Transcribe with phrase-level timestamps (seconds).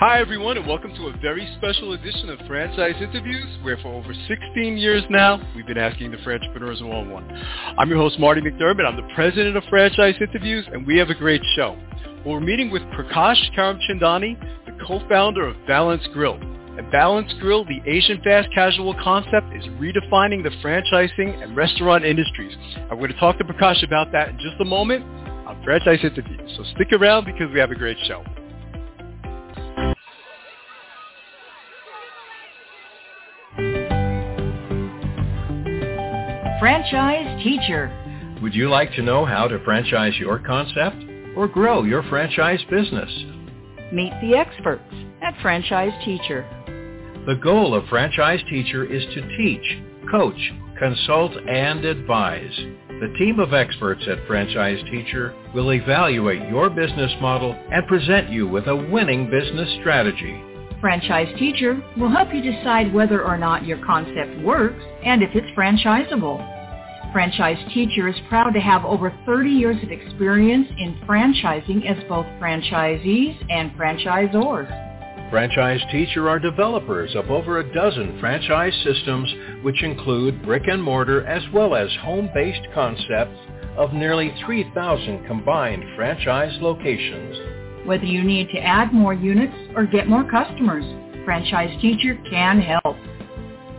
[0.00, 4.14] Hi, everyone, and welcome to a very special edition of Franchise Interviews, where for over
[4.14, 7.28] 16 years now, we've been asking the entrepreneurs one-on-one.
[7.76, 8.86] I'm your host, Marty McDermott.
[8.86, 11.78] I'm the president of Franchise Interviews, and we have a great show.
[12.24, 16.40] We're meeting with Prakash Karamchandani, the co-founder of Balance Grille.
[16.78, 22.56] At Balance Grille, the Asian fast casual concept is redefining the franchising and restaurant industries.
[22.90, 25.04] I'm going to talk to Prakash about that in just a moment
[25.46, 26.54] on Franchise Interviews.
[26.56, 28.24] So stick around because we have a great show.
[36.80, 38.38] Franchise Teacher.
[38.40, 40.96] Would you like to know how to franchise your concept
[41.36, 43.10] or grow your franchise business?
[43.92, 46.48] Meet the experts at Franchise Teacher.
[47.26, 52.56] The goal of Franchise Teacher is to teach, coach, consult, and advise.
[52.88, 58.48] The team of experts at Franchise Teacher will evaluate your business model and present you
[58.48, 60.42] with a winning business strategy.
[60.80, 65.50] Franchise Teacher will help you decide whether or not your concept works and if it's
[65.54, 66.59] franchisable.
[67.12, 72.24] Franchise Teacher is proud to have over 30 years of experience in franchising as both
[72.40, 75.30] franchisees and franchisors.
[75.30, 79.32] Franchise Teacher are developers of over a dozen franchise systems
[79.62, 83.38] which include brick and mortar as well as home-based concepts
[83.76, 87.86] of nearly 3,000 combined franchise locations.
[87.86, 90.84] Whether you need to add more units or get more customers,
[91.24, 92.96] Franchise Teacher can help.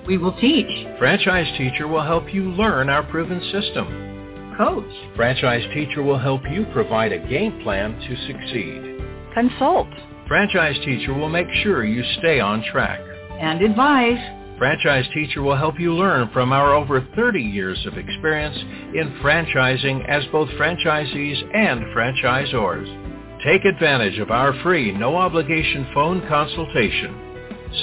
[0.07, 4.55] We will teach, Franchise Teacher will help you learn our proven system.
[4.57, 8.99] coach, Franchise Teacher will help you provide a game plan to succeed.
[9.33, 9.87] consult,
[10.27, 12.99] Franchise Teacher will make sure you stay on track.
[13.39, 14.19] and advise.
[14.57, 18.55] Franchise Teacher will help you learn from our over 30 years of experience
[18.93, 23.43] in franchising as both franchisees and franchisors.
[23.43, 27.30] Take advantage of our free no-obligation phone consultation.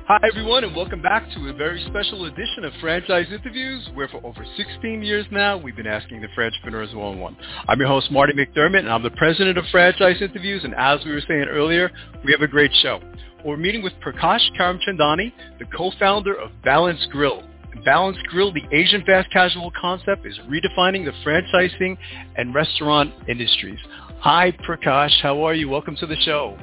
[0.09, 4.19] Hi, everyone, and welcome back to a very special edition of Franchise Interviews, where for
[4.25, 7.37] over 16 years now, we've been asking the entrepreneurs one-on-one.
[7.69, 11.11] I'm your host, Marty McDermott, and I'm the president of Franchise Interviews, and as we
[11.11, 11.89] were saying earlier,
[12.25, 12.99] we have a great show.
[13.45, 17.47] We're meeting with Prakash Karamchandani, the co-founder of Balance Grille.
[17.85, 21.97] Balance Grille, the Asian fast casual concept, is redefining the franchising
[22.35, 23.79] and restaurant industries.
[24.19, 25.19] Hi, Prakash.
[25.21, 25.67] How are you?
[25.69, 26.57] Welcome to the show.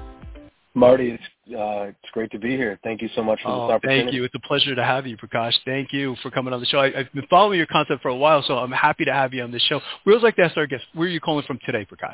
[0.75, 1.23] Marty, it's
[1.57, 2.79] uh, it's great to be here.
[2.85, 4.03] Thank you so much for this Oh, opportunity.
[4.03, 4.25] thank you.
[4.25, 5.55] It's a pleasure to have you, Prakash.
[5.65, 6.79] Thank you for coming on the show.
[6.79, 9.43] I, I've been following your concept for a while, so I'm happy to have you
[9.43, 9.81] on the show.
[10.05, 12.13] We always like to ask our guests, where are you calling from today, Prakash?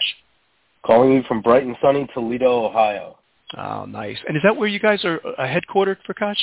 [0.86, 3.18] Calling you from bright and sunny Toledo, Ohio.
[3.58, 4.18] Oh, nice.
[4.26, 6.38] And is that where you guys are uh, headquartered, Prakash?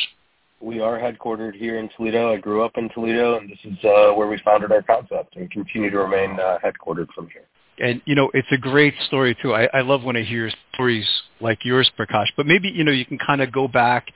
[0.61, 2.33] We are headquartered here in Toledo.
[2.33, 5.49] I grew up in Toledo, and this is uh, where we founded our concept and
[5.49, 7.45] continue to remain uh, headquartered from here.
[7.79, 9.55] And, you know, it's a great story, too.
[9.55, 11.07] I, I love when I hear stories
[11.39, 12.27] like yours, Prakash.
[12.37, 14.07] But maybe, you know, you can kind of go back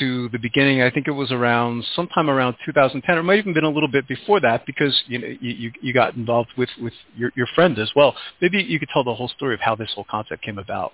[0.00, 0.82] to the beginning.
[0.82, 3.88] I think it was around sometime around 2010, or it might even been a little
[3.88, 7.46] bit before that, because you know you, you, you got involved with with your, your
[7.54, 8.16] friend as well.
[8.40, 10.92] Maybe you could tell the whole story of how this whole concept came about.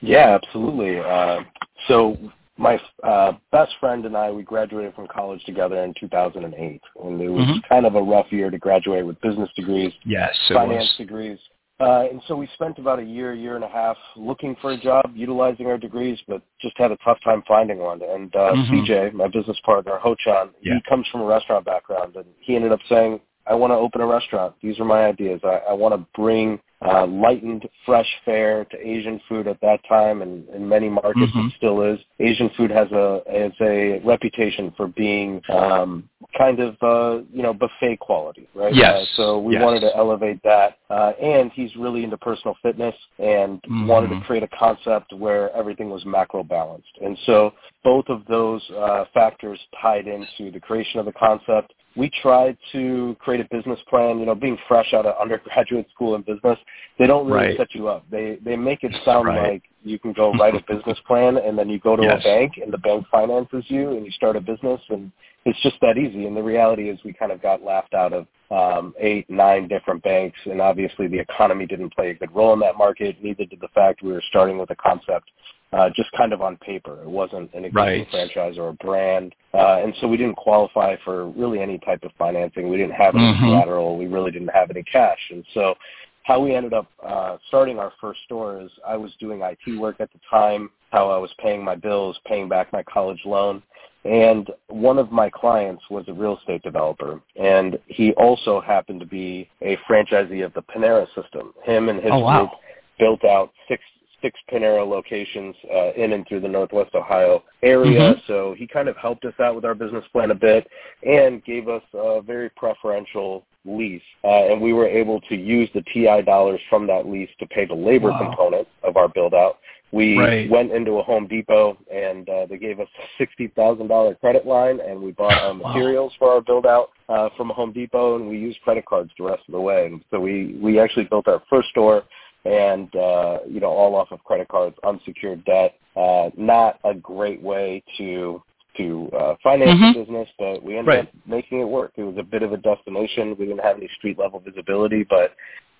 [0.00, 0.98] Yeah, absolutely.
[0.98, 1.42] Uh,
[1.86, 2.18] so
[2.56, 7.28] my uh, best friend and I, we graduated from college together in 2008, and it
[7.28, 7.68] was Mhm.
[7.68, 10.96] kind of a rough year to graduate with business degrees, Yes, finance was.
[10.96, 11.38] degrees.
[11.80, 14.76] Uh, and so we spent about a year, year and a half looking for a
[14.76, 18.00] job, utilizing our degrees, but just had a tough time finding one.
[18.00, 18.74] And uh, mm-hmm.
[18.74, 20.74] CJ, my business partner, Hochan, yeah.
[20.74, 24.00] he comes from a restaurant background, and he ended up saying, I want to open
[24.00, 24.54] a restaurant.
[24.62, 25.40] These are my ideas.
[25.44, 30.22] I, I want to bring uh, lightened, fresh fare to Asian food at that time,
[30.22, 31.46] and in many markets mm-hmm.
[31.46, 31.98] it still is.
[32.20, 37.54] Asian food has a has a reputation for being um, kind of uh, you know
[37.54, 38.74] buffet quality, right?
[38.74, 39.00] Yes.
[39.00, 39.62] Uh, so we yes.
[39.62, 43.86] wanted to elevate that, uh, and he's really into personal fitness and mm-hmm.
[43.86, 47.52] wanted to create a concept where everything was macro balanced, and so
[47.82, 53.16] both of those uh, factors tied into the creation of the concept we tried to
[53.20, 54.18] create a business plan.
[54.18, 56.58] You know, being fresh out of undergraduate school in business,
[56.98, 57.56] they don't really right.
[57.56, 58.04] set you up.
[58.10, 59.52] They they make it sound right.
[59.52, 62.20] like you can go write a business plan and then you go to yes.
[62.20, 65.12] a bank and the bank finances you and you start a business and
[65.44, 66.26] it's just that easy.
[66.26, 70.02] And the reality is we kind of got laughed out of um, eight, nine different
[70.02, 73.16] banks, and obviously the economy didn't play a good role in that market.
[73.22, 75.30] Neither did the fact we were starting with a concept
[75.74, 77.02] uh, just kind of on paper.
[77.02, 78.10] It wasn't an existing right.
[78.10, 79.34] franchise or a brand.
[79.52, 82.68] Uh, and so we didn't qualify for really any type of financing.
[82.68, 83.44] We didn't have any mm-hmm.
[83.44, 83.98] collateral.
[83.98, 85.18] We really didn't have any cash.
[85.30, 85.74] And so
[86.22, 89.96] how we ended up uh, starting our first store is I was doing IT work
[90.00, 93.62] at the time, how I was paying my bills, paying back my college loan.
[94.04, 99.06] And one of my clients was a real estate developer, and he also happened to
[99.06, 101.54] be a franchisee of the Panera system.
[101.64, 102.38] Him and his oh, wow.
[102.40, 102.50] group
[102.98, 103.82] built out six
[104.24, 108.00] six Panera locations uh, in and through the Northwest Ohio area.
[108.00, 108.20] Mm-hmm.
[108.26, 110.66] So he kind of helped us out with our business plan a bit
[111.06, 114.02] and gave us a very preferential lease.
[114.24, 117.66] Uh, and we were able to use the TI dollars from that lease to pay
[117.66, 118.18] the labor wow.
[118.18, 119.58] component of our build out.
[119.92, 120.50] We right.
[120.50, 124.44] went into a Home Depot and uh, they gave us a sixty thousand dollar credit
[124.44, 126.26] line, and we bought our materials wow.
[126.26, 129.42] for our build out uh, from Home Depot, and we used credit cards the rest
[129.46, 129.86] of the way.
[129.86, 132.02] And so we we actually built our first store
[132.44, 135.74] and uh, you know all off of credit cards, unsecured debt.
[135.96, 138.42] Uh, not a great way to
[138.76, 139.98] to uh, finance mm-hmm.
[139.98, 141.08] the business, but we ended right.
[141.08, 141.92] up making it work.
[141.96, 143.36] It was a bit of a destination.
[143.38, 145.32] We didn't have any street level visibility, but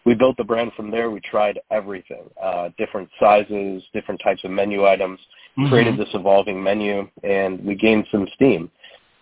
[0.04, 1.10] we built the brand from there.
[1.10, 5.18] We tried everything, uh, different sizes, different types of menu items,
[5.58, 5.70] mm-hmm.
[5.70, 8.70] created this evolving menu, and we gained some steam.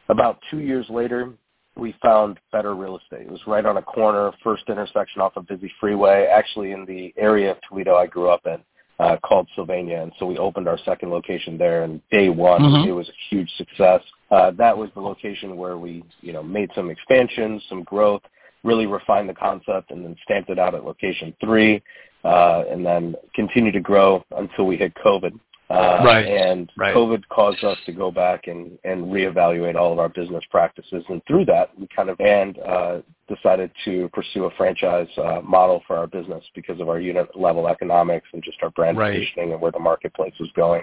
[0.09, 1.33] About two years later,
[1.77, 3.23] we found better real estate.
[3.23, 7.15] It was right on a corner, first intersection off a busy freeway, actually in the
[7.17, 8.59] area of Toledo I grew up in,
[8.99, 10.03] uh, called Sylvania.
[10.03, 12.89] And so we opened our second location there, and day one, mm-hmm.
[12.89, 14.03] it was a huge success.
[14.31, 18.23] Uh, that was the location where we, you know, made some expansions, some growth,
[18.65, 21.83] really refined the concept, and then stamped it out at location three,
[22.25, 25.33] uh, and then continued to grow until we hit COVID.
[25.73, 26.27] Uh, right.
[26.27, 26.95] And right.
[26.95, 31.03] COVID caused us to go back and, and reevaluate all of our business practices.
[31.09, 35.83] And through that, we kind of and uh, decided to pursue a franchise uh, model
[35.87, 39.15] for our business because of our unit level economics and just our brand right.
[39.15, 40.83] positioning and where the marketplace was going.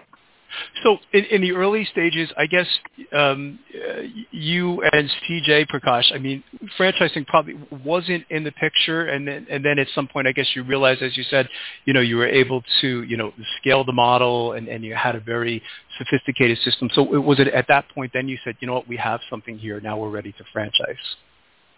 [0.84, 2.68] So in, in the early stages, I guess
[3.14, 3.60] um,
[4.32, 6.44] you and CJ Prakash, I mean,
[6.78, 7.56] franchising probably
[7.86, 11.02] wasn't in the picture, and then and then at some point, I guess you realized,
[11.02, 11.48] as you said,
[11.86, 15.16] you know, you were able to you know scale the model, and, and you had
[15.16, 15.62] a very
[15.98, 16.90] sophisticated system.
[16.94, 19.58] So was it at that point then you said, you know what, we have something
[19.58, 20.96] here, now we're ready to franchise?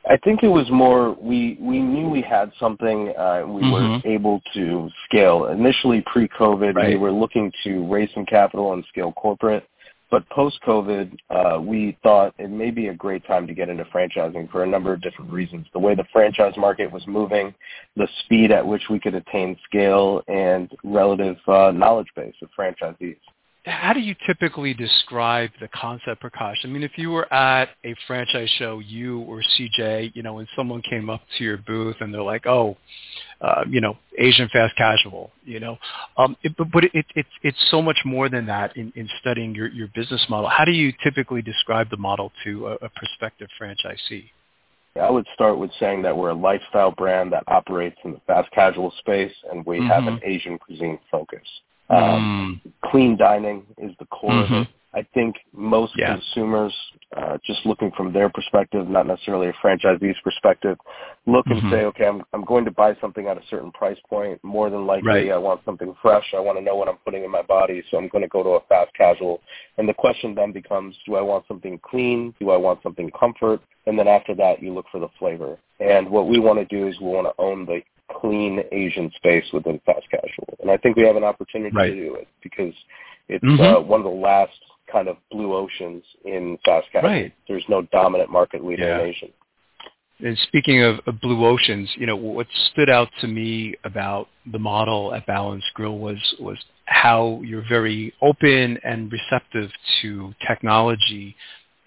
[0.10, 3.72] I think it was more we we knew we had something uh, we mm-hmm.
[3.72, 5.48] were able to scale.
[5.48, 6.90] Initially pre-COVID, right.
[6.90, 9.68] we were looking to raise some capital and scale corporate.
[10.10, 14.52] But post-COVID, uh, we thought it may be a great time to get into franchising
[14.52, 15.68] for a number of different reasons.
[15.72, 17.54] The way the franchise market was moving,
[17.96, 23.16] the speed at which we could attain scale, and relative uh, knowledge base of franchisees
[23.66, 26.56] how do you typically describe the concept, Prakash?
[26.64, 30.48] I mean, if you were at a franchise show, you or CJ, you know, and
[30.56, 32.76] someone came up to your booth and they're like, "Oh,
[33.40, 35.78] uh, you know, Asian fast casual," you know,
[36.18, 39.54] um, it, but, but it, it, it's so much more than that in, in studying
[39.54, 40.50] your, your business model.
[40.50, 44.32] How do you typically describe the model to a, a prospective franchisee?
[45.00, 48.52] I would start with saying that we're a lifestyle brand that operates in the fast
[48.52, 49.88] casual space, and we mm-hmm.
[49.88, 51.48] have an Asian cuisine focus.
[51.92, 52.72] Um, mm.
[52.90, 54.54] Clean dining is the core mm-hmm.
[54.54, 54.68] of it.
[54.94, 56.16] I think most yeah.
[56.16, 56.74] consumers,
[57.16, 60.78] uh, just looking from their perspective, not necessarily a franchisee's perspective,
[61.26, 61.66] look mm-hmm.
[61.66, 64.44] and say, okay, I'm I'm going to buy something at a certain price point.
[64.44, 65.32] More than likely, right.
[65.32, 66.26] I want something fresh.
[66.36, 68.44] I want to know what I'm putting in my body, so I'm going to go
[68.44, 69.42] to a fast casual.
[69.78, 72.34] And the question then becomes, do I want something clean?
[72.40, 73.62] Do I want something comfort?
[73.86, 75.58] And then after that, you look for the flavor.
[75.80, 77.82] And what we want to do is we want to own the
[78.20, 80.58] clean Asian space within fast casual.
[80.62, 81.90] And I think we have an opportunity right.
[81.90, 82.74] to do it because
[83.28, 83.62] it's mm-hmm.
[83.62, 84.54] uh, one of the last
[84.92, 87.10] kind of blue oceans in fast casual.
[87.10, 87.34] Right.
[87.48, 89.02] There's no dominant market leader yeah.
[89.02, 89.30] in Asian.
[90.24, 94.60] And speaking of, of, blue oceans, you know, what stood out to me about the
[94.60, 101.36] model at Balance Grille was was how you're very open and receptive to technology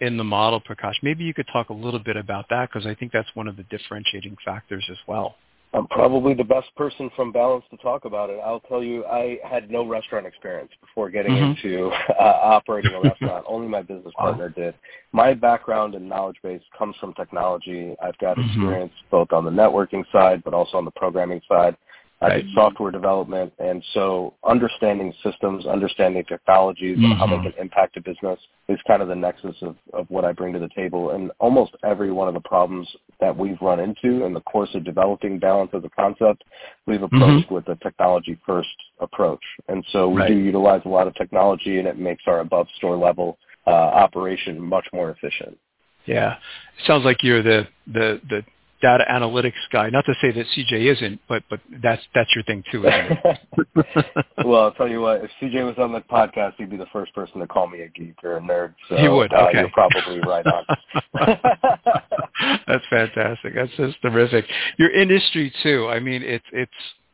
[0.00, 0.94] in the model, Prakash.
[1.02, 3.56] Maybe you could talk a little bit about that because I think that's one of
[3.56, 5.36] the differentiating factors as well.
[5.74, 8.38] I'm probably the best person from Balance to talk about it.
[8.44, 11.66] I'll tell you, I had no restaurant experience before getting mm-hmm.
[11.66, 13.44] into uh, operating a restaurant.
[13.48, 14.74] Only my business partner did.
[15.10, 17.96] My background and knowledge base comes from technology.
[18.00, 18.48] I've got mm-hmm.
[18.48, 21.76] experience both on the networking side, but also on the programming side.
[22.24, 27.04] I did software development, and so understanding systems, understanding technologies, mm-hmm.
[27.04, 27.50] and how they mm-hmm.
[27.50, 28.38] can impact a business
[28.68, 31.10] is kind of the nexus of, of what I bring to the table.
[31.10, 32.88] And almost every one of the problems
[33.20, 36.44] that we've run into in the course of developing balance as a concept,
[36.86, 37.16] we've mm-hmm.
[37.16, 37.54] approached mm-hmm.
[37.54, 38.68] with a technology-first
[39.00, 39.44] approach.
[39.68, 40.28] And so we right.
[40.28, 44.60] do utilize a lot of technology, and it makes our above store level uh, operation
[44.60, 45.58] much more efficient.
[46.06, 48.44] Yeah, it sounds like you're the the the
[48.84, 49.88] data analytics guy.
[49.88, 52.82] Not to say that CJ isn't, but but that's that's your thing too,
[54.44, 55.24] well, I'll tell you what.
[55.24, 57.88] If CJ was on the podcast, he'd be the first person to call me a
[57.88, 58.74] geek or a nerd.
[58.90, 59.32] So, he would.
[59.32, 60.64] Uh, okay, you're probably right on.
[62.66, 63.54] that's fantastic.
[63.54, 64.44] That's just terrific.
[64.78, 65.88] Your industry too.
[65.88, 66.72] I mean, it's it's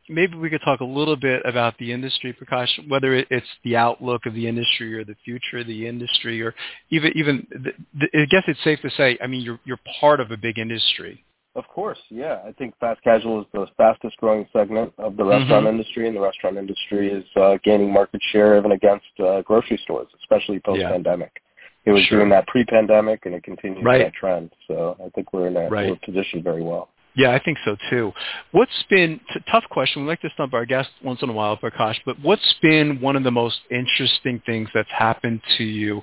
[0.09, 4.25] maybe we could talk a little bit about the industry, Prakash, whether it's the outlook
[4.25, 6.53] of the industry or the future of the industry, or
[6.89, 7.47] even even.
[7.49, 9.17] The, the, I guess it's safe to say.
[9.23, 11.23] I mean, you're you're part of a big industry.
[11.53, 12.39] Of course, yeah.
[12.47, 15.75] I think fast casual is the fastest growing segment of the restaurant mm-hmm.
[15.79, 20.07] industry, and the restaurant industry is uh, gaining market share even against uh, grocery stores,
[20.21, 21.31] especially post-pandemic.
[21.35, 21.91] Yeah.
[21.91, 22.19] It was sure.
[22.19, 24.03] doing that pre-pandemic, and it continues right.
[24.03, 24.51] that trend.
[24.67, 25.89] So I think we're in that right.
[25.89, 26.89] we're positioned very well.
[27.13, 28.13] Yeah, I think so too.
[28.51, 30.03] What's been t- tough question?
[30.03, 31.97] We like to stump our guests once in a while, Prakash.
[32.05, 36.01] But what's been one of the most interesting things that's happened to you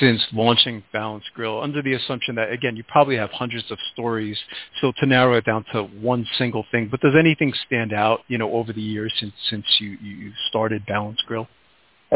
[0.00, 1.60] since launching Balance Grille?
[1.60, 4.38] Under the assumption that again, you probably have hundreds of stories,
[4.80, 6.88] so to narrow it down to one single thing.
[6.90, 10.86] But does anything stand out, you know, over the years since since you you started
[10.86, 11.48] Balance Grille?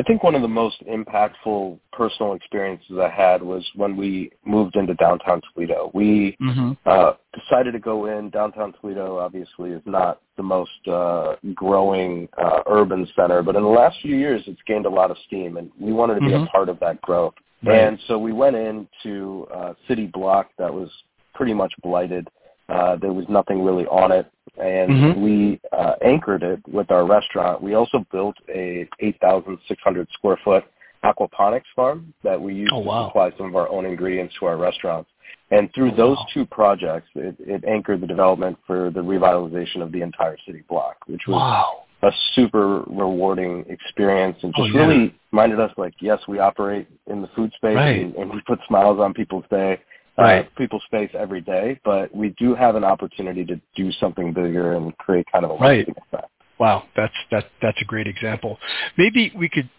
[0.00, 4.76] I think one of the most impactful personal experiences I had was when we moved
[4.76, 5.90] into downtown Toledo.
[5.92, 6.72] We mm-hmm.
[6.86, 8.30] uh, decided to go in.
[8.30, 13.68] Downtown Toledo obviously is not the most uh, growing uh, urban center, but in the
[13.68, 16.44] last few years it's gained a lot of steam, and we wanted to be mm-hmm.
[16.44, 17.34] a part of that growth.
[17.62, 17.78] Right.
[17.78, 20.88] And so we went into a city block that was
[21.34, 22.26] pretty much blighted.
[22.70, 25.22] Uh, there was nothing really on it and mm-hmm.
[25.22, 27.62] we uh, anchored it with our restaurant.
[27.62, 30.64] We also built a 8,600 square foot
[31.04, 33.04] aquaponics farm that we use oh, wow.
[33.04, 35.08] to supply some of our own ingredients to our restaurants.
[35.50, 36.26] And through oh, those wow.
[36.34, 40.96] two projects, it, it, anchored the development for the revitalization of the entire city block,
[41.06, 42.08] which was wow.
[42.08, 44.86] a super rewarding experience and just oh, yeah.
[44.86, 48.00] really reminded us like, yes, we operate in the food space right.
[48.00, 49.80] and, and we put smiles on people's day
[50.20, 50.56] uh, right.
[50.56, 54.96] people's face every day, but we do have an opportunity to do something bigger and
[54.98, 55.88] create kind of a right.
[55.88, 56.30] effect.
[56.58, 58.58] Wow, that's that that's a great example.
[58.98, 59.70] Maybe we could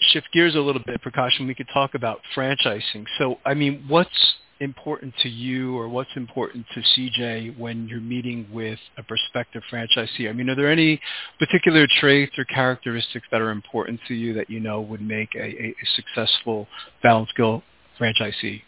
[0.00, 3.04] shift gears a little bit, Prakash, and we could talk about franchising.
[3.18, 8.46] So, I mean, what's important to you or what's important to CJ when you're meeting
[8.52, 10.28] with a prospective franchisee?
[10.28, 11.00] I mean, are there any
[11.38, 15.66] particular traits or characteristics that are important to you that you know would make a,
[15.68, 16.68] a successful
[17.02, 17.62] Balance Grille
[17.98, 18.62] franchisee?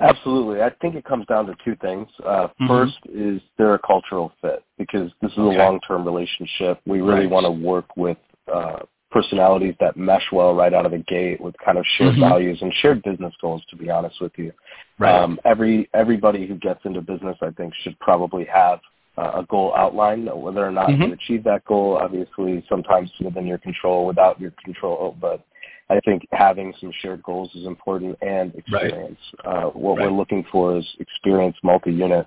[0.00, 0.62] Absolutely.
[0.62, 2.08] I think it comes down to two things.
[2.24, 2.66] Uh, mm-hmm.
[2.68, 5.56] First is there a cultural fit because this is okay.
[5.56, 6.80] a long-term relationship.
[6.86, 7.30] We really right.
[7.30, 8.18] want to work with
[8.52, 12.20] uh, personalities that mesh well right out of the gate with kind of shared mm-hmm.
[12.20, 13.62] values and shared business goals.
[13.70, 14.52] To be honest with you,
[14.98, 15.14] right.
[15.14, 18.80] um, every everybody who gets into business, I think, should probably have
[19.16, 20.28] uh, a goal outlined.
[20.32, 21.02] Whether or not mm-hmm.
[21.02, 25.42] you achieve that goal, obviously, sometimes it's within your control, without your control, but
[25.88, 29.18] I think having some shared goals is important and experience.
[29.44, 29.64] Right.
[29.64, 30.10] Uh, what right.
[30.10, 32.26] we're looking for is experienced multi-unit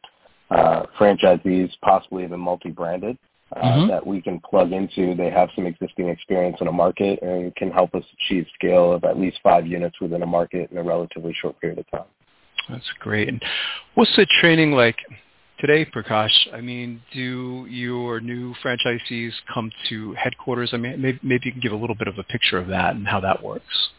[0.50, 3.18] uh, franchisees, possibly even multi-branded,
[3.56, 3.88] uh, mm-hmm.
[3.90, 5.14] that we can plug into.
[5.16, 9.04] They have some existing experience in a market and can help us achieve scale of
[9.04, 12.08] at least five units within a market in a relatively short period of time.
[12.70, 13.28] That's great.
[13.28, 13.42] And
[13.96, 14.98] what's the training like
[15.60, 16.32] today, Prakash?
[16.54, 20.72] I mean, do your new franchisees come to headquarters?
[20.74, 22.96] I mean, maybe, maybe you can give a little bit of a picture of that
[22.96, 23.90] and how that works.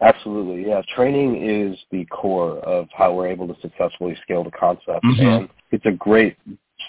[0.00, 0.82] Absolutely, yeah.
[0.94, 5.26] Training is the core of how we're able to successfully scale the concept, mm-hmm.
[5.26, 6.36] and it's a great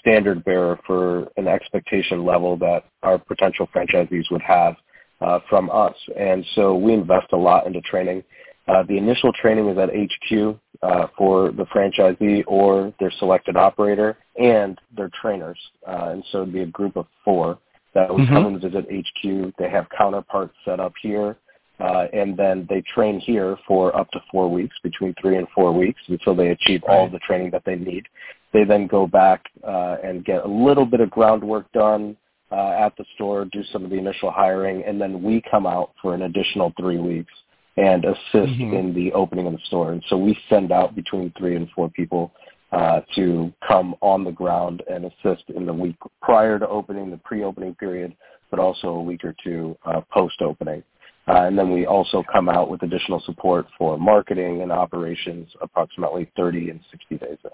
[0.02, 4.76] standard bearer for an expectation level that our potential franchisees would have
[5.22, 5.96] uh, from us.
[6.18, 8.24] And so we invest a lot into training.
[8.68, 14.18] Uh, the initial training is at HQ uh, for the franchisee or their selected operator
[14.40, 15.60] and their trainers.
[15.88, 17.58] Uh, and so it'd be a group of four
[17.94, 18.34] that would mm-hmm.
[18.34, 19.54] come and visit HQ.
[19.58, 21.38] They have counterparts set up here.
[21.80, 25.72] Uh, and then they train here for up to four weeks, between three and four
[25.72, 26.96] weeks, until they achieve right.
[26.96, 28.04] all the training that they need.
[28.52, 32.18] They then go back uh, and get a little bit of groundwork done
[32.52, 35.92] uh, at the store, do some of the initial hiring, and then we come out
[36.02, 37.34] for an additional three weeks
[37.78, 38.74] and assist mm-hmm.
[38.74, 39.92] in the opening of the store.
[39.92, 42.32] And so we send out between three and four people
[42.72, 47.18] uh, to come on the ground and assist in the week prior to opening, the
[47.18, 48.16] pre-opening period,
[48.50, 50.84] but also a week or two uh, post-opening.
[51.28, 56.30] Uh, and then we also come out with additional support for marketing and operations approximately
[56.36, 57.52] 30 and 60 days in.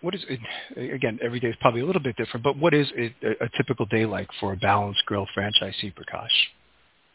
[0.00, 2.90] What is it, again, every day is probably a little bit different, but what is
[2.96, 6.28] a, a typical day like for a Balanced Grille franchisee, Prakash?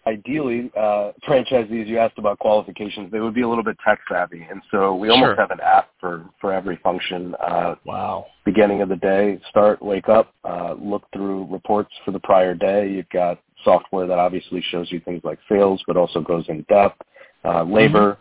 [0.08, 4.46] Ideally, uh, franchisees, you asked about qualifications, they would be a little bit tech savvy.
[4.50, 5.36] And so we almost sure.
[5.36, 7.36] have an app for, for every function.
[7.46, 8.28] Uh, wow.
[8.46, 12.90] Beginning of the day, start, wake up, uh, look through reports for the prior day.
[12.90, 17.02] You've got software that obviously shows you things like sales, but also goes in depth,
[17.44, 18.14] uh, labor,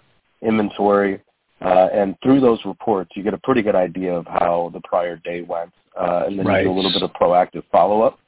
[0.42, 0.48] mm-hmm.
[0.48, 1.20] inventory.
[1.60, 5.16] Uh, and through those reports, you get a pretty good idea of how the prior
[5.16, 5.72] day went.
[5.98, 6.60] Uh, and then right.
[6.60, 8.18] you do a little bit of proactive follow-up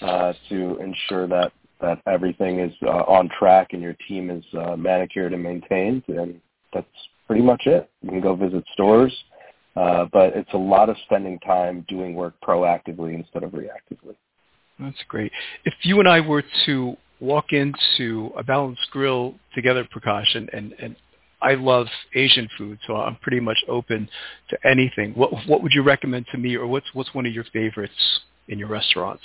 [0.00, 1.52] uh, to ensure that
[1.82, 6.40] that everything is uh, on track and your team is uh, manicured and maintained, and
[6.72, 6.86] that's
[7.26, 7.90] pretty much it.
[8.02, 9.12] You can go visit stores,
[9.76, 14.16] uh, but it's a lot of spending time doing work proactively instead of reactively.
[14.78, 15.30] That's great.
[15.64, 20.74] If you and I were to walk into a balanced grill together, Prakash, and, and,
[20.80, 20.96] and
[21.40, 24.08] I love Asian food, so I'm pretty much open
[24.50, 25.12] to anything.
[25.14, 28.58] What what would you recommend to me, or what's what's one of your favorites in
[28.58, 29.22] your restaurants?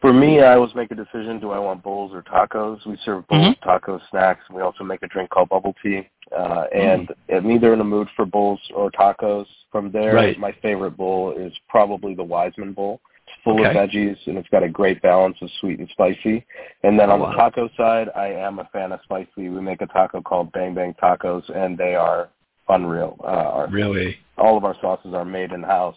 [0.00, 2.84] For me, I always make a decision: do I want bowls or tacos?
[2.86, 3.68] We serve bowls, mm-hmm.
[3.68, 4.40] tacos, snacks.
[4.48, 6.08] And we also make a drink called bubble tea.
[6.36, 7.36] Uh, and mm.
[7.36, 9.46] I'm either in a mood for bowls or tacos.
[9.70, 10.38] From there, right.
[10.38, 13.00] my favorite bowl is probably the Wiseman bowl.
[13.26, 13.70] It's full okay.
[13.70, 16.44] of veggies and it's got a great balance of sweet and spicy.
[16.82, 17.30] And then on wow.
[17.30, 19.48] the taco side, I am a fan of spicy.
[19.48, 22.30] We make a taco called Bang Bang Tacos, and they are
[22.68, 23.16] unreal.
[23.22, 25.96] Uh, our, really, all of our sauces are made in house.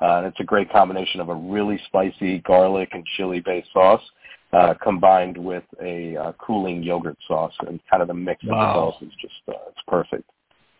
[0.00, 4.02] Uh, and it's a great combination of a really spicy garlic and chili-based sauce
[4.52, 8.54] uh, combined with a uh, cooling yogurt sauce, and kind of the mix wow.
[8.54, 10.30] of the sauce is just uh, it's perfect.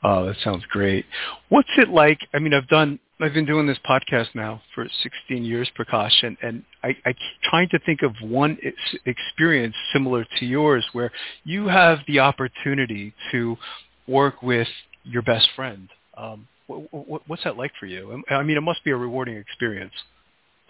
[0.04, 1.06] Oh, that sounds great.
[1.48, 2.18] What's it like?
[2.34, 6.36] I mean, I've done, I've been doing this podcast now for 16 years, Prakash, and,
[6.42, 8.58] and I, I trying to think of one
[9.06, 11.10] experience similar to yours where
[11.44, 13.56] you have the opportunity to
[14.06, 14.68] work with
[15.04, 15.88] your best friend.
[16.18, 18.22] Um, what's that like for you?
[18.30, 19.92] I mean, it must be a rewarding experience.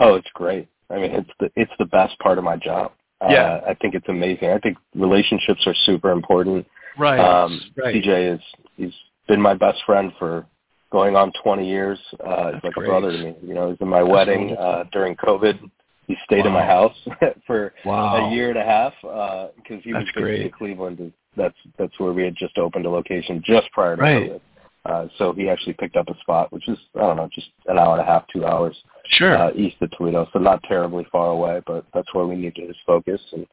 [0.01, 0.69] Oh, it's great.
[0.91, 2.93] I mean, it's the it's the best part of my job.
[3.23, 4.51] Yeah, uh, I think it's amazing.
[4.51, 6.67] I think relationships are super important.
[6.99, 7.19] Right.
[7.19, 7.95] Um, right.
[7.95, 8.41] CJ is
[8.77, 8.93] he's
[9.29, 10.47] been my best friend for
[10.93, 11.99] going on 20 years.
[12.25, 12.87] Uh, he's like great.
[12.87, 13.35] a brother to me.
[13.43, 15.59] You know, he's in my wedding uh, during COVID.
[16.07, 16.47] He stayed wow.
[16.47, 16.97] in my house
[17.47, 18.29] for wow.
[18.29, 20.43] a year and a half because uh, he that's was great.
[20.43, 21.13] in Cleveland.
[21.37, 24.31] That's that's where we had just opened a location just prior to right.
[24.31, 24.41] COVID.
[24.87, 27.79] Uh, so he actually picked up a spot, which is I don't know, just an
[27.79, 28.77] hour and a half, two hours
[29.11, 29.37] sure.
[29.37, 32.77] uh, east of Toledo, so not terribly far away, but that's where we needed his
[32.87, 33.21] focus.
[33.33, 33.47] And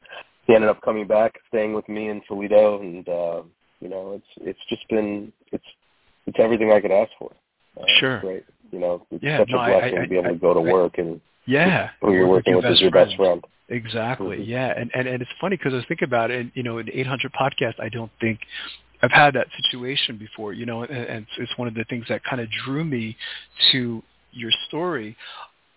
[0.47, 3.41] he ended up coming back, staying with me in Toledo, and uh,
[3.79, 5.63] you know, it's it's just been it's
[6.27, 7.31] it's everything I could ask for.
[7.79, 8.19] Uh, sure.
[8.19, 8.45] Great.
[8.71, 10.37] You know, it's yeah, such no, a blessing I, I, to be able I, to
[10.37, 13.09] go to work and yeah, who you're working with, is your friend.
[13.09, 13.43] best friend.
[13.69, 14.37] Exactly.
[14.37, 14.51] Mm-hmm.
[14.51, 16.39] Yeah, and and and it's funny because I was thinking about it.
[16.41, 18.39] And, you know, in 800 podcast, I don't think
[19.03, 22.23] I've had that situation before, you know, and, and it's one of the things that
[22.23, 23.17] kind of drew me
[23.71, 25.15] to your story.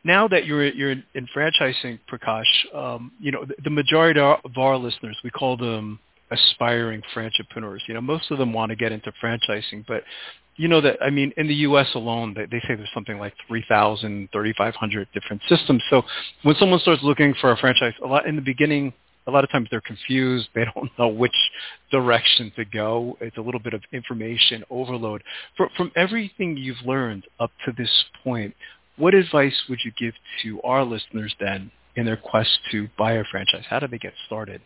[0.04, 4.38] Now that you're you're in, in franchising, Prakash, um, you know, the, the majority of
[4.56, 5.98] our listeners, we call them
[6.30, 7.82] aspiring entrepreneurs.
[7.88, 10.02] You know, most of them want to get into franchising, but
[10.56, 11.88] you know that I mean, in the U.S.
[11.94, 15.82] alone, they, they say there's something like 3,000, 3,500 different systems.
[15.90, 16.02] So
[16.42, 18.92] when someone starts looking for a franchise, a lot in the beginning,
[19.26, 20.48] a lot of times they're confused.
[20.54, 21.37] They don't know which
[21.90, 23.16] direction to go.
[23.20, 25.22] It's a little bit of information overload.
[25.56, 27.90] For, from everything you've learned up to this
[28.22, 28.54] point,
[28.96, 33.24] what advice would you give to our listeners then in their quest to buy a
[33.30, 33.64] franchise?
[33.68, 34.60] How do they get started?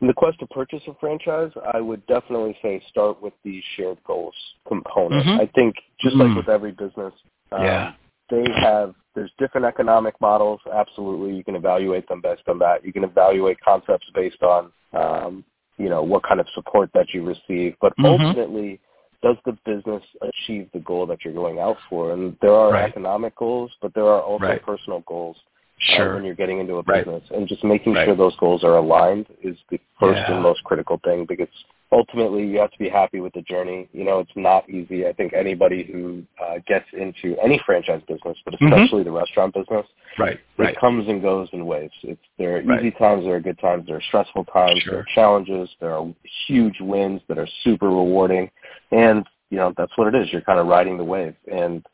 [0.00, 3.98] In the quest to purchase a franchise, I would definitely say start with the shared
[4.06, 4.34] goals
[4.66, 5.26] component.
[5.26, 5.40] Mm-hmm.
[5.40, 7.12] I think just mm like with every business,
[7.50, 7.92] um, yeah.
[8.30, 10.60] They have there's different economic models.
[10.72, 12.84] Absolutely, you can evaluate them based on that.
[12.84, 15.44] You can evaluate concepts based on um,
[15.76, 17.74] you know what kind of support that you receive.
[17.80, 18.06] But mm-hmm.
[18.06, 18.80] ultimately,
[19.22, 22.12] does the business achieve the goal that you're going out for?
[22.12, 22.88] And there are right.
[22.88, 24.64] economic goals, but there are also right.
[24.64, 25.36] personal goals
[25.78, 26.12] sure.
[26.12, 27.04] uh, when you're getting into a right.
[27.04, 27.24] business.
[27.30, 28.06] And just making right.
[28.06, 30.34] sure those goals are aligned is the first yeah.
[30.34, 31.48] and most critical thing because
[31.90, 33.88] ultimately you have to be happy with the journey.
[33.92, 35.06] You know, it's not easy.
[35.06, 38.66] I think anybody who uh, gets into any franchise business, but Mm-hmm.
[38.72, 39.14] especially mm-hmm.
[39.14, 39.86] the restaurant business,
[40.18, 40.76] right, it right.
[40.78, 41.92] comes and goes in waves.
[42.02, 42.80] It's there are Right.
[42.80, 44.92] easy times, there are good times, there are stressful times, Sure.
[44.92, 46.06] there are challenges, there are
[46.46, 48.50] huge wins that are super rewarding,
[48.90, 50.32] and you know that's what it is.
[50.32, 51.84] You're kind of riding the wave, and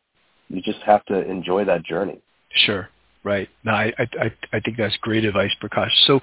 [0.49, 2.21] you just have to enjoy that journey.
[2.51, 2.89] Sure.
[3.25, 3.49] Right.
[3.65, 5.91] No, I, I, I think that's great advice, Prakash.
[6.07, 6.21] So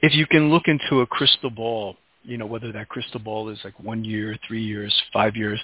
[0.00, 3.58] if you can look into a crystal ball, you know, whether that crystal ball is
[3.64, 5.60] like one year, three years, five years,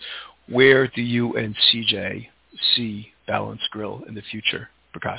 [0.48, 2.26] where do you and CJ
[2.74, 5.18] see Balance Grille in the future, Prakash?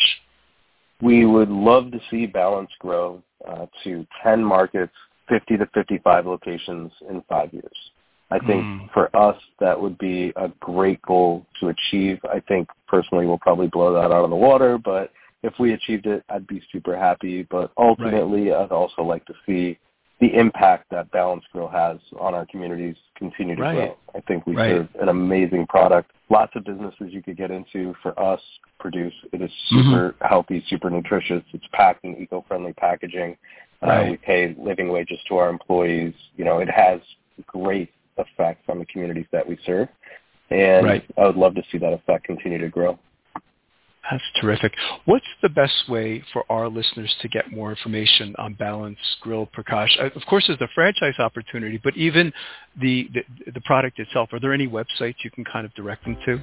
[1.02, 4.94] We would love to see Balance grow uh, to 10 markets,
[5.30, 7.76] 50 to 55 locations in five years.
[8.30, 8.94] I think mm.
[8.94, 12.20] for us, that would be a great goal to achieve.
[12.26, 15.12] I think personally we'll probably blow that out of the water, but
[15.44, 17.44] if we achieved it, I'd be super happy.
[17.50, 18.64] But ultimately, right.
[18.64, 19.78] I'd also like to see
[20.20, 23.76] the impact that Balance Grille has on our communities continue to right.
[23.76, 23.98] grow.
[24.16, 24.72] I think we right.
[24.72, 26.12] serve an amazing product.
[26.30, 27.94] Lots of businesses you could get into.
[28.02, 28.42] For us,
[28.80, 30.26] produce it is super mm-hmm.
[30.28, 31.44] healthy, super nutritious.
[31.54, 33.38] It's packed in eco-friendly packaging.
[33.82, 36.14] Uh, we pay living wages to our employees.
[36.36, 37.00] You know, it has
[37.46, 39.88] great effects on the communities that we serve,
[40.50, 42.98] and I would love to see that effect continue to grow.
[44.10, 44.74] That's terrific.
[45.06, 50.00] What's the best way for our listeners to get more information on Balance Grille Prakash?
[50.00, 52.32] Uh, of course, there's the franchise opportunity, but even
[52.80, 56.18] the, the, the product itself, are there any websites you can kind of direct them
[56.26, 56.40] to?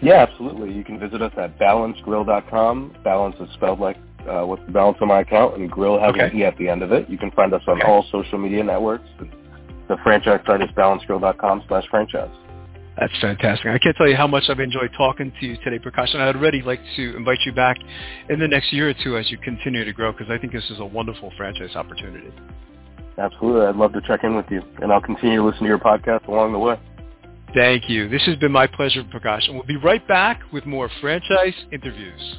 [0.00, 0.72] Yeah, absolutely.
[0.72, 2.96] You can visit us at balancegrille.com.
[3.04, 3.96] Balance is spelled like
[4.28, 6.30] uh, what's the balance on my account, and grill has okay.
[6.30, 7.08] an E at the end of it.
[7.08, 7.88] You can find us on okay.
[7.88, 9.08] all social media networks.
[9.88, 12.30] The franchise site is balancegrille.com slash franchise.
[12.98, 13.66] That's fantastic.
[13.66, 16.36] I can't tell you how much I've enjoyed talking to you today, Prakash, and I'd
[16.36, 17.78] already like to invite you back
[18.28, 20.68] in the next year or two as you continue to grow because I think this
[20.70, 22.30] is a wonderful franchise opportunity.
[23.18, 23.66] Absolutely.
[23.66, 26.28] I'd love to check in with you, and I'll continue to listen to your podcast
[26.28, 26.78] along the way.
[27.54, 28.08] Thank you.
[28.08, 32.38] This has been my pleasure, Prakash, and we'll be right back with more franchise interviews.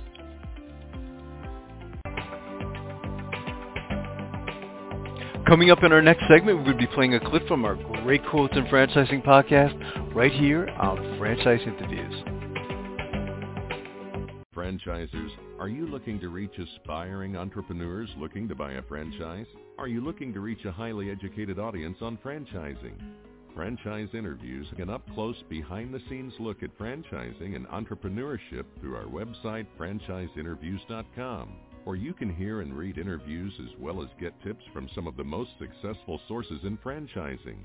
[5.54, 8.26] Coming up in our next segment, we will be playing a clip from our Great
[8.26, 12.24] Quotes in Franchising podcast right here on Franchise Interviews.
[14.56, 19.46] Franchisers, are you looking to reach aspiring entrepreneurs looking to buy a franchise?
[19.78, 23.00] Are you looking to reach a highly educated audience on franchising?
[23.54, 31.50] Franchise Interviews, an up-close, behind-the-scenes look at franchising and entrepreneurship through our website, franchiseinterviews.com
[31.86, 35.15] or you can hear and read interviews as well as get tips from some of
[35.17, 37.58] the most successful sources in franchising.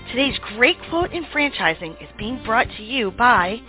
[0.09, 3.61] Today's great quote in franchising is being brought to you by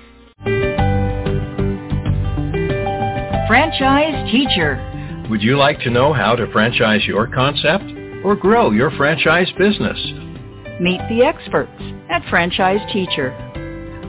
[3.46, 5.26] Franchise Teacher.
[5.30, 7.84] Would you like to know how to franchise your concept
[8.24, 9.98] or grow your franchise business?
[10.80, 13.30] Meet the experts at Franchise Teacher.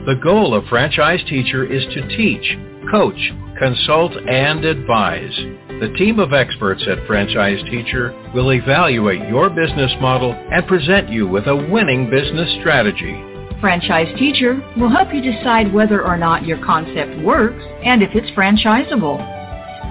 [0.06, 2.58] The goal of Franchise Teacher is to teach,
[2.90, 5.38] coach, consult, and advise.
[5.80, 11.26] The team of experts at Franchise Teacher will evaluate your business model and present you
[11.26, 13.20] with a winning business strategy.
[13.60, 18.30] Franchise Teacher will help you decide whether or not your concept works and if it's
[18.36, 19.18] franchisable.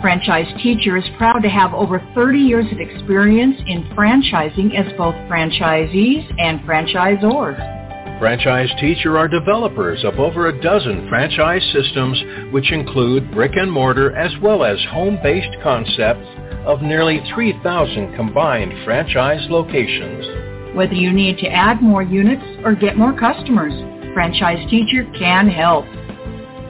[0.02, 5.16] Franchise Teacher is proud to have over 30 years of experience in franchising as both
[5.28, 7.60] franchisees and franchisors.
[8.20, 12.22] Franchise Teacher are developers of over a dozen franchise systems
[12.52, 16.28] which include brick and mortar as well as home-based concepts
[16.66, 20.76] of nearly 3,000 combined franchise locations.
[20.76, 23.74] Whether you need to add more units or get more customers,
[24.14, 25.86] Franchise Teacher can help.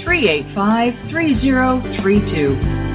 [0.00, 2.87] 561-385-3032.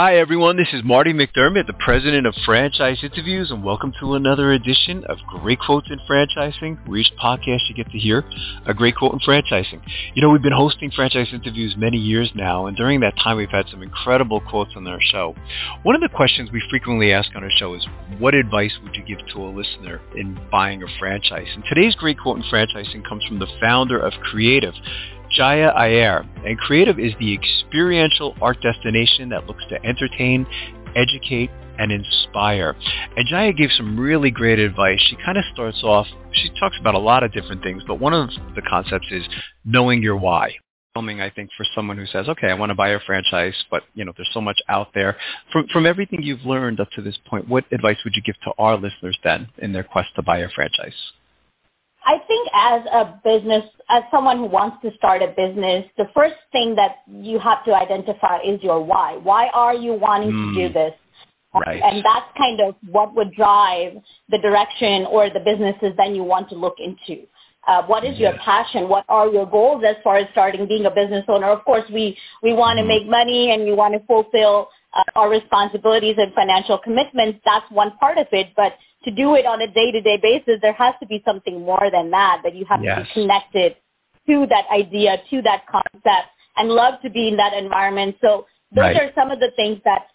[0.00, 4.52] Hi everyone, this is Marty McDermott, the president of Franchise Interviews, and welcome to another
[4.52, 8.22] edition of Great Quotes in Franchising, where each podcast you get to hear
[8.64, 9.80] a great quote in franchising.
[10.14, 13.50] You know, we've been hosting franchise interviews many years now, and during that time we've
[13.50, 15.34] had some incredible quotes on our show.
[15.82, 17.84] One of the questions we frequently ask on our show is,
[18.20, 21.48] what advice would you give to a listener in buying a franchise?
[21.52, 24.74] And today's great quote in franchising comes from the founder of Creative,
[25.38, 30.44] Jaya Iyer, and Creative is the experiential art destination that looks to entertain,
[30.96, 31.48] educate,
[31.78, 32.74] and inspire.
[33.16, 35.00] And Jaya gave some really great advice.
[35.08, 38.14] She kind of starts off, she talks about a lot of different things, but one
[38.14, 39.22] of the concepts is
[39.64, 40.56] knowing your why.
[40.94, 43.84] Filming, I think for someone who says, okay, I want to buy a franchise, but
[43.94, 45.16] you know, there's so much out there.
[45.52, 48.50] From, from everything you've learned up to this point, what advice would you give to
[48.58, 50.96] our listeners then in their quest to buy a franchise?
[52.04, 56.36] I think as a business, as someone who wants to start a business, the first
[56.52, 59.16] thing that you have to identify is your why.
[59.16, 60.54] Why are you wanting mm.
[60.54, 60.74] to do hmm.
[60.74, 60.94] this?
[61.54, 61.82] Right.
[61.82, 63.94] And that's kind of what would drive
[64.28, 67.26] the direction or the businesses then you want to look into.
[67.66, 68.88] Uh, what is your passion?
[68.88, 71.48] What are your goals as far as starting being a business owner?
[71.48, 72.88] Of course, we, we want to mm.
[72.88, 77.40] make money and we want to fulfill uh, our responsibilities and financial commitments.
[77.44, 78.48] That's one part of it.
[78.56, 78.74] But
[79.08, 82.42] to do it on a day-to-day basis, there has to be something more than that,
[82.44, 82.98] that you have yes.
[82.98, 83.76] to be connected
[84.26, 88.16] to that idea, to that concept, and love to be in that environment.
[88.20, 88.96] So those right.
[88.96, 90.08] are some of the things that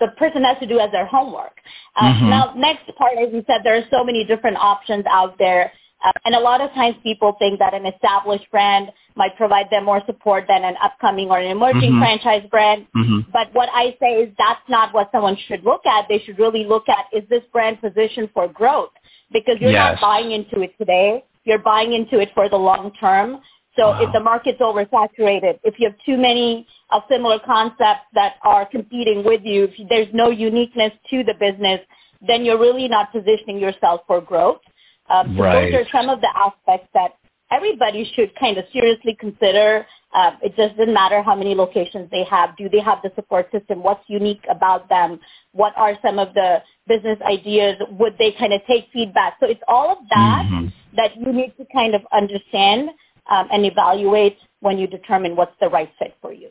[0.00, 1.56] the person has to do as their homework.
[1.96, 2.30] Uh, mm-hmm.
[2.30, 5.72] Now, next part, as you said, there are so many different options out there.
[6.04, 9.84] Uh, and a lot of times people think that an established brand might provide them
[9.84, 12.00] more support than an upcoming or an emerging mm-hmm.
[12.00, 12.86] franchise brand.
[12.96, 13.30] Mm-hmm.
[13.32, 16.06] But what I say is that's not what someone should look at.
[16.08, 18.90] They should really look at is this brand positioned for growth?
[19.32, 19.98] Because you're yes.
[20.00, 21.24] not buying into it today.
[21.44, 23.40] You're buying into it for the long term.
[23.76, 24.02] So wow.
[24.02, 29.24] if the market's oversaturated, if you have too many of similar concepts that are competing
[29.24, 31.80] with you, if there's no uniqueness to the business,
[32.26, 34.60] then you're really not positioning yourself for growth.
[35.08, 35.70] Um, so right.
[35.72, 37.12] those are some of the aspects that
[37.50, 39.86] everybody should kind of seriously consider.
[40.14, 42.56] Uh, it doesn't matter how many locations they have.
[42.56, 43.82] Do they have the support system?
[43.82, 45.20] What's unique about them?
[45.52, 47.76] What are some of the business ideas?
[47.90, 49.34] Would they kind of take feedback?
[49.40, 50.68] So it's all of that mm-hmm.
[50.96, 52.90] that you need to kind of understand
[53.30, 56.50] um, and evaluate when you determine what's the right fit for you.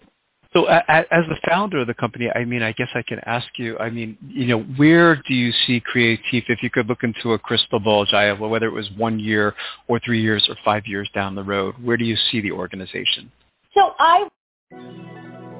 [0.57, 3.77] So as the founder of the company, I mean, I guess I can ask you,
[3.77, 7.37] I mean, you know, where do you see Creative, if you could look into a
[7.37, 9.53] crystal ball, Jaya, whether it was one year
[9.87, 13.31] or three years or five years down the road, where do you see the organization?
[13.75, 14.27] So I...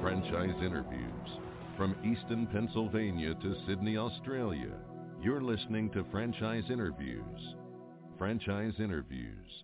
[0.01, 1.29] Franchise interviews
[1.77, 4.73] from Easton, Pennsylvania to Sydney, Australia.
[5.21, 7.53] You're listening to Franchise Interviews.
[8.17, 9.63] Franchise Interviews.